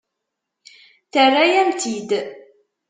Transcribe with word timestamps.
Terra-yam-tt-id. 1.13 2.09